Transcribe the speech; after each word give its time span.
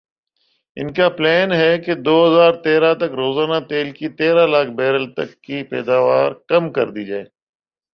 ان 0.77 0.87
کا 0.95 1.07
پلان 1.17 1.49
ھے 1.59 1.71
کہ 1.83 1.93
دو 2.05 2.15
ہزار 2.25 2.53
تیرہ 2.65 2.91
تک 3.01 3.11
روزانہ 3.21 3.59
تیل 3.69 3.87
کی 3.97 4.07
تیرہ 4.19 4.45
لاکھ 4.53 4.71
بیرل 4.77 5.05
تک 5.17 5.29
کی 5.45 5.57
پیداوار 5.69 6.29
کم 6.49 6.63
کر 6.75 6.87
دی 6.95 7.03
جائے 7.09 7.25